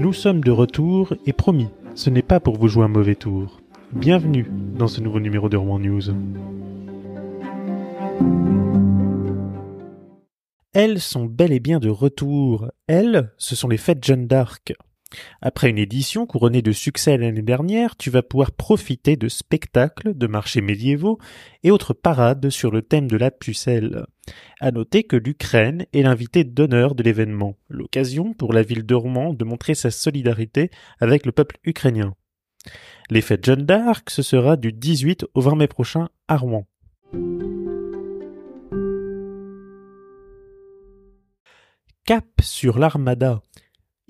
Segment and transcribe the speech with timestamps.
[0.00, 3.60] Nous sommes de retour et promis, ce n'est pas pour vous jouer un mauvais tour.
[3.92, 6.00] Bienvenue dans ce nouveau numéro de Rouen News.
[10.72, 12.70] Elles sont bel et bien de retour.
[12.86, 14.72] Elles, ce sont les fêtes Jeanne d'Arc.
[15.42, 20.26] Après une édition couronnée de succès l'année dernière, tu vas pouvoir profiter de spectacles, de
[20.26, 21.18] marchés médiévaux
[21.62, 24.06] et autres parades sur le thème de la pucelle.
[24.60, 29.34] À noter que l'Ukraine est l'invité d'honneur de l'événement, l'occasion pour la ville de Rouen
[29.34, 32.14] de montrer sa solidarité avec le peuple ukrainien.
[33.10, 36.66] Les fêtes Jeanne d'Arc, ce sera du 18 au 20 mai prochain à Rouen.
[42.04, 43.40] Cap sur l'Armada.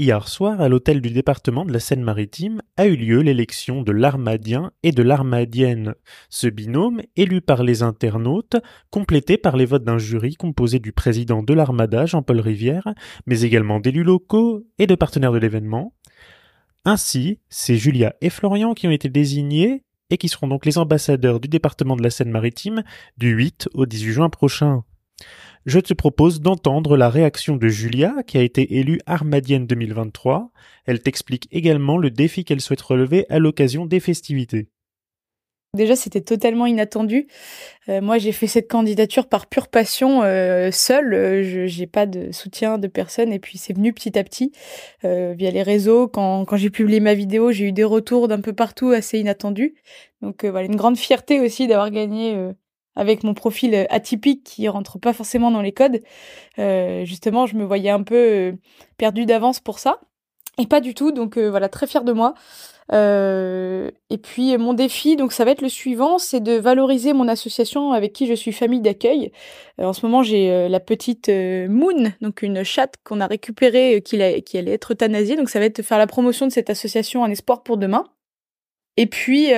[0.01, 4.73] Hier soir, à l'hôtel du département de la Seine-Maritime, a eu lieu l'élection de l'Armadien
[4.83, 5.95] et de l'Armadienne.
[6.31, 8.57] Ce binôme, élu par les internautes,
[8.89, 12.95] complété par les votes d'un jury composé du président de l'Armada, Jean-Paul Rivière,
[13.27, 15.93] mais également d'élus locaux et de partenaires de l'événement.
[16.87, 21.41] Ainsi, c'est Julia et Florian qui ont été désignés et qui seront donc les ambassadeurs
[21.41, 22.85] du département de la Seine-Maritime
[23.19, 24.83] du 8 au 18 juin prochain
[25.67, 30.51] je te propose d'entendre la réaction de Julia, qui a été élue Armadienne 2023.
[30.87, 34.69] Elle t'explique également le défi qu'elle souhaite relever à l'occasion des festivités.
[35.75, 37.29] Déjà, c'était totalement inattendu.
[37.89, 41.15] Euh, moi, j'ai fait cette candidature par pure passion, euh, seule.
[41.15, 43.33] Euh, je j'ai pas de soutien de personne.
[43.33, 44.51] Et puis, c'est venu petit à petit
[45.05, 46.09] via les réseaux.
[46.09, 49.75] Quand, quand j'ai publié ma vidéo, j'ai eu des retours d'un peu partout assez inattendus.
[50.23, 52.37] Donc, voilà, une grande fierté aussi d'avoir gagné
[52.97, 56.01] avec mon profil euh, atypique qui rentre pas forcément dans les codes.
[56.59, 58.53] Euh, justement, je me voyais un peu euh,
[58.97, 60.01] perdue d'avance pour ça.
[60.59, 62.35] Et pas du tout, donc voilà, très fière de moi.
[62.93, 67.93] et puis mon défi, donc ça va être le suivant, c'est de valoriser mon association
[67.93, 69.33] avec qui je suis famille d'accueil.
[69.79, 74.59] en ce moment, j'ai la petite Moon, donc une chatte qu'on a récupérée, qui, qui
[74.59, 75.37] allait être euthanasiée.
[75.37, 78.05] Donc ça va être de faire la promotion de cette association Un espoir pour demain.
[78.99, 79.51] Et puis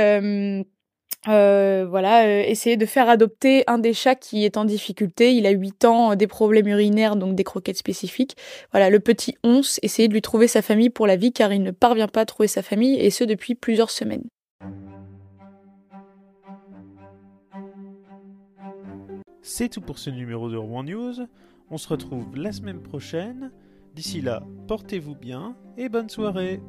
[1.28, 5.34] euh, voilà, euh, essayer de faire adopter un des chats qui est en difficulté.
[5.34, 8.36] Il a 8 ans, des problèmes urinaires, donc des croquettes spécifiques.
[8.72, 11.62] Voilà, le petit once, essayer de lui trouver sa famille pour la vie car il
[11.62, 14.24] ne parvient pas à trouver sa famille et ce depuis plusieurs semaines.
[19.42, 21.14] C'est tout pour ce numéro de Rouen News.
[21.70, 23.50] On se retrouve la semaine prochaine.
[23.94, 26.60] D'ici là, portez-vous bien et bonne soirée.